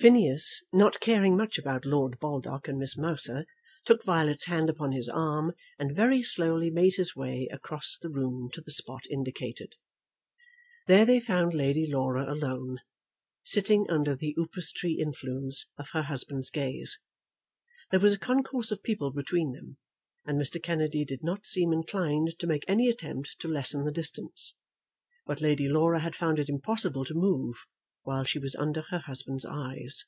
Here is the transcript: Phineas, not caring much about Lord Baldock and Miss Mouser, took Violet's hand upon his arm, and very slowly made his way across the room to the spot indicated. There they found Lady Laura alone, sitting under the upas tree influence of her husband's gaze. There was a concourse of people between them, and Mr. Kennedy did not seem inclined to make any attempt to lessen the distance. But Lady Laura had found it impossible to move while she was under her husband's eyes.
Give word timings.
Phineas, 0.00 0.62
not 0.72 1.00
caring 1.00 1.36
much 1.36 1.58
about 1.58 1.84
Lord 1.84 2.20
Baldock 2.20 2.68
and 2.68 2.78
Miss 2.78 2.96
Mouser, 2.96 3.46
took 3.84 4.04
Violet's 4.04 4.44
hand 4.44 4.70
upon 4.70 4.92
his 4.92 5.08
arm, 5.08 5.52
and 5.76 5.90
very 5.96 6.22
slowly 6.22 6.70
made 6.70 6.94
his 6.94 7.16
way 7.16 7.48
across 7.50 7.98
the 8.00 8.08
room 8.08 8.48
to 8.52 8.60
the 8.60 8.70
spot 8.70 9.06
indicated. 9.10 9.74
There 10.86 11.04
they 11.04 11.18
found 11.18 11.52
Lady 11.52 11.84
Laura 11.90 12.32
alone, 12.32 12.78
sitting 13.42 13.90
under 13.90 14.14
the 14.14 14.36
upas 14.38 14.72
tree 14.72 15.00
influence 15.00 15.68
of 15.76 15.88
her 15.88 16.02
husband's 16.02 16.50
gaze. 16.50 17.00
There 17.90 17.98
was 17.98 18.12
a 18.12 18.18
concourse 18.20 18.70
of 18.70 18.84
people 18.84 19.10
between 19.10 19.50
them, 19.50 19.78
and 20.24 20.40
Mr. 20.40 20.62
Kennedy 20.62 21.04
did 21.04 21.24
not 21.24 21.44
seem 21.44 21.72
inclined 21.72 22.38
to 22.38 22.46
make 22.46 22.62
any 22.68 22.88
attempt 22.88 23.34
to 23.40 23.48
lessen 23.48 23.84
the 23.84 23.90
distance. 23.90 24.54
But 25.26 25.40
Lady 25.40 25.66
Laura 25.68 25.98
had 25.98 26.14
found 26.14 26.38
it 26.38 26.48
impossible 26.48 27.04
to 27.06 27.14
move 27.14 27.56
while 28.04 28.24
she 28.24 28.38
was 28.38 28.54
under 28.54 28.80
her 28.88 29.00
husband's 29.00 29.44
eyes. 29.44 30.04